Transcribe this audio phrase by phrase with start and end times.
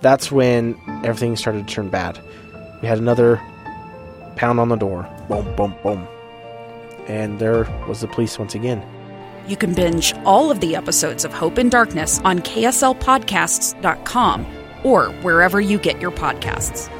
[0.00, 2.20] That's when everything started to turn bad.
[2.82, 3.40] We had another
[4.36, 5.08] pound on the door.
[5.28, 6.06] Boom, boom, boom.
[7.08, 8.82] And there was the police once again.
[9.48, 14.46] You can binge all of the episodes of Hope and Darkness on KSLPodcasts.com
[14.82, 16.90] or wherever you get your podcasts.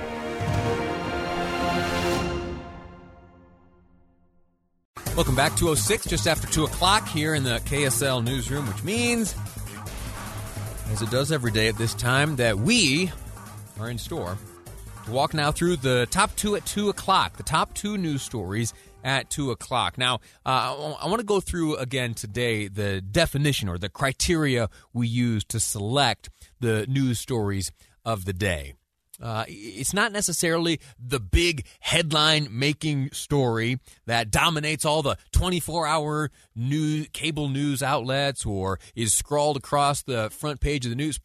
[5.16, 9.34] Welcome back to 06, just after 2 o'clock here in the KSL newsroom, which means,
[10.90, 13.10] as it does every day at this time, that we
[13.78, 14.38] are in store
[15.06, 18.74] to walk now through the top two at 2 o'clock, the top two news stories
[19.04, 19.96] at 2 o'clock.
[19.96, 25.06] Now, uh, I want to go through again today the definition or the criteria we
[25.06, 26.28] use to select
[26.60, 27.72] the news stories
[28.04, 28.74] of the day.
[29.20, 36.30] Uh, it's not necessarily the big headline making story that dominates all the 24 hour
[36.54, 41.18] news, cable news outlets or is scrawled across the front page of the news.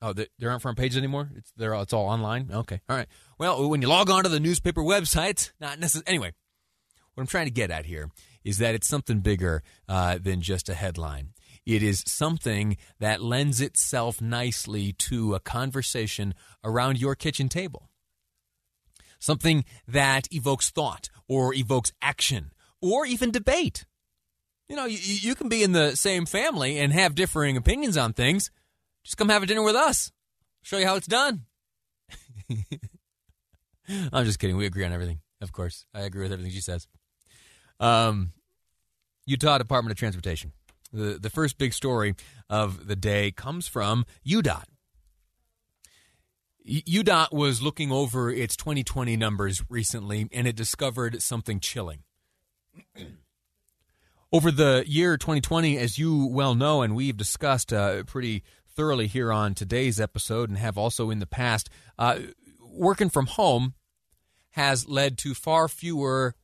[0.00, 1.30] Oh, they're on front pages anymore.
[1.36, 2.50] It's they're it's all online.
[2.52, 3.08] Okay, all right.
[3.38, 6.08] Well, when you log on to the newspaper website, not necessarily.
[6.08, 6.32] Anyway,
[7.14, 8.08] what I'm trying to get at here
[8.44, 11.30] is that it's something bigger uh, than just a headline.
[11.68, 16.32] It is something that lends itself nicely to a conversation
[16.64, 17.90] around your kitchen table.
[19.18, 23.84] Something that evokes thought or evokes action or even debate.
[24.70, 28.14] You know, you, you can be in the same family and have differing opinions on
[28.14, 28.50] things.
[29.04, 30.10] Just come have a dinner with us.
[30.62, 31.42] Show you how it's done.
[34.10, 34.56] I'm just kidding.
[34.56, 35.84] We agree on everything, of course.
[35.92, 36.86] I agree with everything she says.
[37.78, 38.32] Um,
[39.26, 40.52] Utah Department of Transportation
[40.92, 42.14] the, the first big story
[42.48, 44.64] of the day comes from UDOT.
[46.66, 52.00] UDOT was looking over its 2020 numbers recently and it discovered something chilling.
[54.32, 59.32] over the year 2020, as you well know, and we've discussed uh, pretty thoroughly here
[59.32, 62.18] on today's episode and have also in the past, uh,
[62.60, 63.74] working from home
[64.50, 66.34] has led to far fewer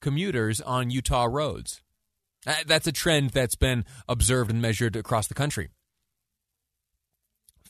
[0.00, 1.82] commuters on Utah roads.
[2.66, 5.70] That's a trend that's been observed and measured across the country.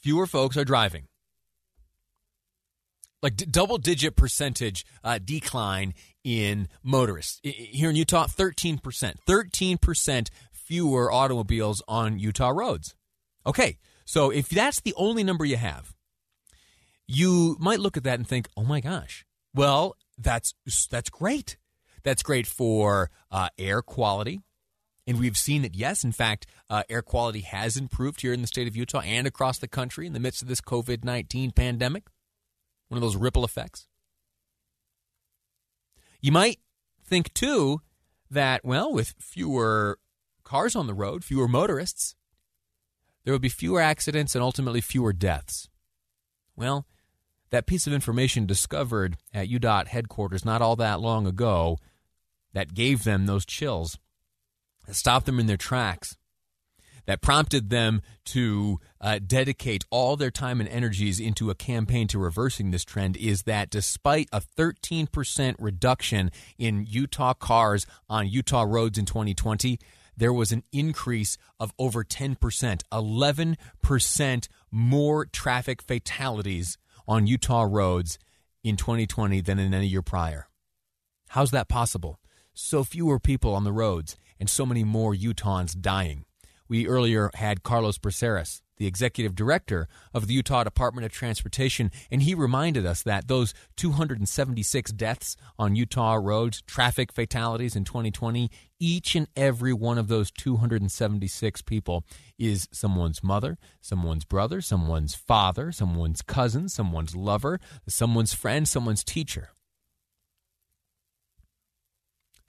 [0.02, 1.06] Fewer folks are driving.
[3.22, 7.40] Like d- double digit percentage uh, decline in motorists.
[7.44, 8.80] I- here in Utah, 13%.
[9.26, 12.94] 13% fewer automobiles on Utah roads.
[13.46, 15.94] Okay, so if that's the only number you have,
[17.06, 19.24] you might look at that and think, oh my gosh,
[19.54, 20.54] well, that's,
[20.90, 21.56] that's great.
[22.02, 24.40] That's great for uh, air quality.
[25.06, 28.46] And we've seen that, yes, in fact, uh, air quality has improved here in the
[28.46, 32.04] state of Utah and across the country in the midst of this COVID 19 pandemic.
[32.88, 33.86] One of those ripple effects.
[36.20, 36.58] You might
[37.04, 37.82] think, too,
[38.30, 39.98] that, well, with fewer
[40.42, 42.14] cars on the road, fewer motorists,
[43.24, 45.68] there would be fewer accidents and ultimately fewer deaths.
[46.56, 46.86] Well,
[47.50, 51.78] that piece of information discovered at UDOT headquarters not all that long ago
[52.52, 53.98] that gave them those chills
[54.90, 56.16] stopped them in their tracks,
[57.06, 62.18] that prompted them to uh, dedicate all their time and energies into a campaign to
[62.18, 68.98] reversing this trend is that despite a 13% reduction in Utah cars on Utah roads
[68.98, 69.78] in 2020,
[70.16, 72.36] there was an increase of over 10%,
[72.92, 78.18] 11% more traffic fatalities on Utah roads
[78.62, 80.48] in 2020 than in any year prior.
[81.28, 82.20] How's that possible?
[82.54, 86.26] So fewer people on the roads and so many more Utahns dying.
[86.68, 92.20] We earlier had Carlos Braceras, the executive director of the Utah Department of Transportation, and
[92.20, 99.16] he reminded us that those 276 deaths on Utah roads, traffic fatalities in 2020, each
[99.16, 102.04] and every one of those 276 people
[102.38, 107.58] is someone's mother, someone's brother, someone's father, someone's cousin, someone's lover,
[107.88, 109.53] someone's friend, someone's teacher.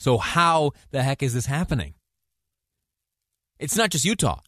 [0.05, 1.95] So, how the heck is this happening?
[3.57, 4.41] It's not just Utah.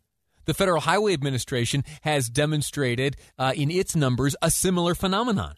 [0.45, 5.55] The Federal Highway Administration has demonstrated uh, in its numbers a similar phenomenon.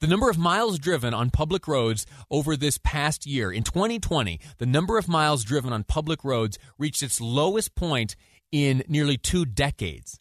[0.00, 4.66] The number of miles driven on public roads over this past year, in 2020, the
[4.66, 8.16] number of miles driven on public roads reached its lowest point
[8.50, 10.18] in nearly two decades.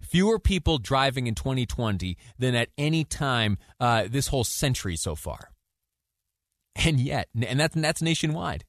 [0.00, 5.50] Fewer people driving in 2020 than at any time uh, this whole century so far.
[6.78, 8.64] And yet, and that's, that's nationwide.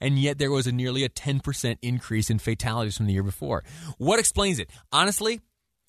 [0.00, 3.64] And yet there was a nearly a 10% increase in fatalities from the year before.
[3.98, 4.70] What explains it?
[4.92, 5.40] Honestly,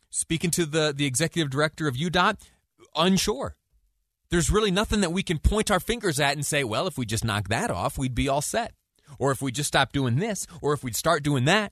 [0.09, 2.37] speaking to the, the executive director of UDOT,
[2.95, 3.55] unsure.
[4.29, 7.05] There's really nothing that we can point our fingers at and say, well, if we
[7.05, 8.73] just knock that off, we'd be all set.
[9.19, 11.71] Or if we just stop doing this, or if we'd start doing that.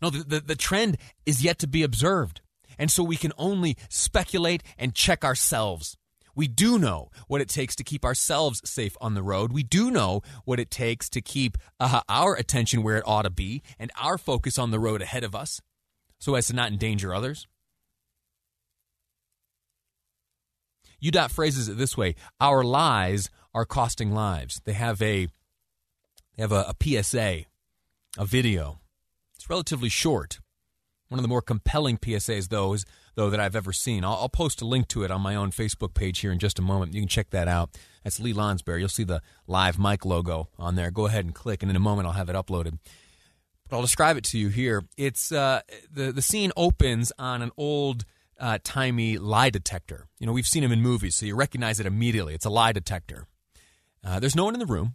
[0.00, 2.40] No, the, the, the trend is yet to be observed.
[2.78, 5.96] And so we can only speculate and check ourselves.
[6.34, 9.52] We do know what it takes to keep ourselves safe on the road.
[9.52, 13.30] We do know what it takes to keep uh, our attention where it ought to
[13.30, 15.60] be and our focus on the road ahead of us
[16.18, 17.46] so as to not endanger others.
[21.02, 24.60] UDOT phrases it this way Our lies are costing lives.
[24.64, 25.26] They have a,
[26.36, 27.44] they have a, a PSA,
[28.16, 28.80] a video.
[29.34, 30.38] It's relatively short.
[31.12, 32.86] One of the more compelling PSAs, though, is
[33.16, 34.02] though that I've ever seen.
[34.02, 36.58] I'll, I'll, post a link to it on my own Facebook page here in just
[36.58, 36.94] a moment.
[36.94, 37.76] You can check that out.
[38.02, 38.80] That's Lee Lonsberry.
[38.80, 40.90] You'll see the live mic logo on there.
[40.90, 42.78] Go ahead and click, and in a moment I'll have it uploaded.
[43.68, 44.84] But I'll describe it to you here.
[44.96, 45.60] It's uh,
[45.92, 48.06] the the scene opens on an old
[48.40, 50.06] uh, timey lie detector.
[50.18, 52.32] You know, we've seen them in movies, so you recognize it immediately.
[52.32, 53.26] It's a lie detector.
[54.02, 54.94] Uh, there's no one in the room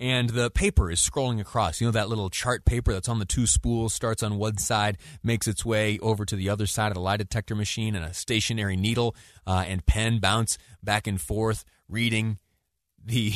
[0.00, 1.80] and the paper is scrolling across.
[1.80, 4.98] You know that little chart paper that's on the two spools, starts on one side,
[5.22, 8.14] makes its way over to the other side of the lie detector machine, and a
[8.14, 9.16] stationary needle
[9.46, 12.38] uh, and pen bounce back and forth, reading
[13.04, 13.32] the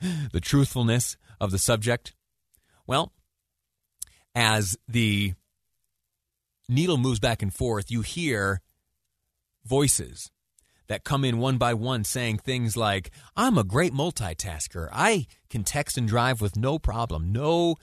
[0.32, 2.14] the truthfulness of the subject.
[2.86, 3.12] Well,
[4.34, 5.34] as the
[6.68, 8.62] needle moves back and forth, you hear
[9.64, 10.30] voices
[10.88, 14.88] that come in one by one saying things like, I'm a great multitasker.
[14.92, 17.32] I can text and drive with no problem.
[17.32, 17.76] No,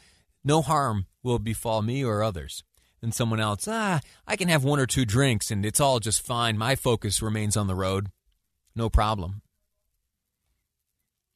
[0.44, 2.63] no harm will befall me or others.
[3.01, 6.25] And someone else, ah, I can have one or two drinks and it's all just
[6.25, 6.57] fine.
[6.57, 8.07] My focus remains on the road.
[8.75, 9.41] No problem.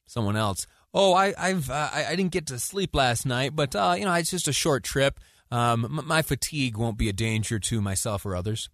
[0.06, 3.76] Someone else, oh, I, I've, uh, I, I didn't get to sleep last night, but,
[3.76, 5.20] uh, you know, it's just a short trip.
[5.50, 8.70] Um, my fatigue won't be a danger to myself or others.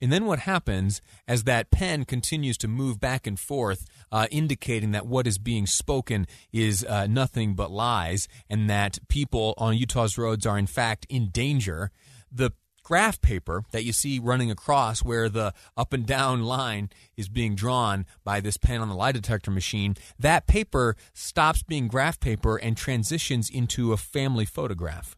[0.00, 4.92] And then what happens as that pen continues to move back and forth, uh, indicating
[4.92, 10.16] that what is being spoken is uh, nothing but lies and that people on Utah's
[10.16, 11.90] roads are in fact in danger.
[12.30, 12.52] The
[12.84, 17.54] graph paper that you see running across where the up and down line is being
[17.54, 22.56] drawn by this pen on the lie detector machine, that paper stops being graph paper
[22.56, 25.16] and transitions into a family photograph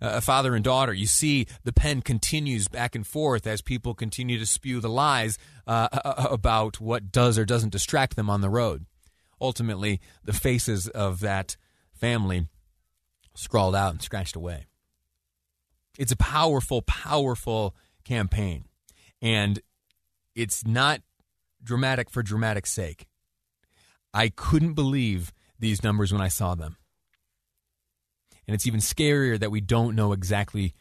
[0.00, 0.92] a father and daughter.
[0.92, 5.38] You see the pen continues back and forth as people continue to spew the lies
[5.66, 5.88] uh,
[6.30, 8.86] about what does or doesn't distract them on the road.
[9.40, 11.56] Ultimately, the faces of that
[11.92, 12.48] family
[13.34, 14.66] scrawled out and scratched away.
[15.98, 18.64] It's a powerful, powerful campaign.
[19.22, 19.60] And
[20.34, 21.00] it's not
[21.62, 23.06] dramatic for dramatic sake.
[24.12, 26.76] I couldn't believe these numbers when I saw them.
[28.46, 30.74] And it's even scarier that we don't know exactly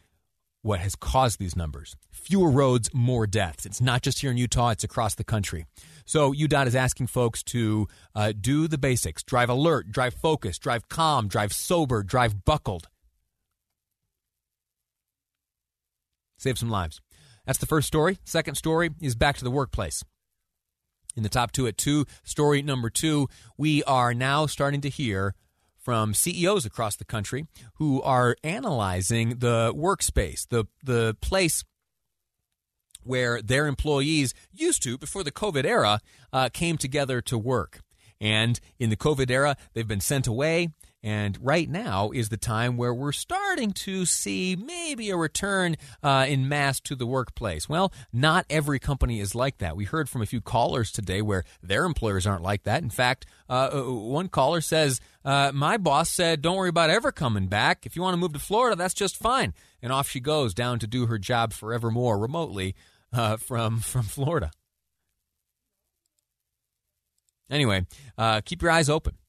[0.62, 1.96] what has caused these numbers.
[2.12, 3.66] Fewer roads, more deaths.
[3.68, 5.66] It's not just here in Utah, it's across the country.
[6.06, 10.90] So UDOT is asking folks to uh, do the basics drive alert, drive focused, drive
[10.90, 12.88] calm, drive sober, drive buckled.
[16.38, 17.00] Save some lives.
[17.46, 18.18] That's the first story.
[18.24, 20.04] Second story is back to the workplace.
[21.16, 25.34] In the top two at two, story number two, we are now starting to hear
[25.86, 31.64] from CEOs across the country who are analyzing the workspace, the the place
[33.04, 36.00] where their employees used to, before the COVID era,
[36.34, 37.82] uh, came together to work.
[38.20, 40.70] And in the COVID era, they've been sent away.
[41.06, 46.26] And right now is the time where we're starting to see maybe a return uh,
[46.28, 47.70] in mass to the workplace.
[47.70, 49.78] Well, not every company is like that.
[49.78, 52.82] We heard from a few callers today where their employers aren't like that.
[52.82, 57.12] In fact, uh, uh one caller says, uh, My boss said, don't worry about ever
[57.12, 57.86] coming back.
[57.86, 59.54] If you want to move to Florida, that's just fine.
[59.84, 62.74] And off she goes down to do her job forevermore remotely
[63.14, 64.50] uh, from, from Florida.
[67.48, 67.86] Anyway,
[68.18, 69.20] uh, keep your eyes open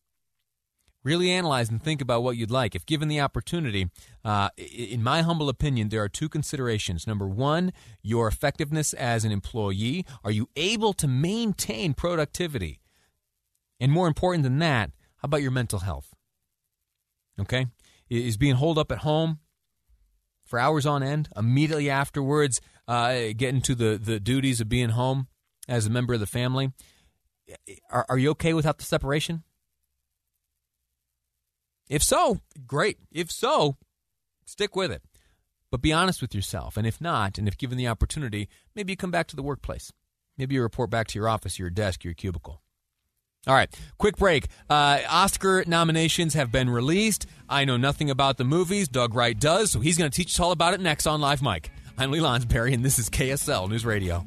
[1.06, 2.74] really analyze and think about what you'd like.
[2.74, 3.88] If given the opportunity,
[4.24, 7.06] uh, in my humble opinion, there are two considerations.
[7.06, 7.72] Number one,
[8.02, 10.04] your effectiveness as an employee.
[10.24, 12.80] Are you able to maintain productivity?
[13.78, 16.12] And more important than that, how about your mental health?
[17.40, 17.66] Okay?
[18.10, 19.38] Is being holed up at home
[20.44, 25.28] for hours on end, immediately afterwards, uh, getting to the, the duties of being home
[25.68, 26.72] as a member of the family.
[27.90, 29.44] Are, are you okay without the separation?
[31.88, 32.98] If so, great.
[33.12, 33.76] If so,
[34.44, 35.02] stick with it.
[35.70, 36.76] but be honest with yourself.
[36.76, 39.92] And if not, and if given the opportunity, maybe you come back to the workplace.
[40.38, 42.62] Maybe you report back to your office, your desk, your cubicle.
[43.46, 44.46] All right, quick break.
[44.68, 47.26] Uh, Oscar nominations have been released.
[47.48, 48.88] I know nothing about the movies.
[48.88, 51.42] Doug Wright does, so he's going to teach us all about it next on Live
[51.42, 51.70] Mic.
[51.96, 54.26] I'm Lee Lonsberry, and this is KSL News Radio.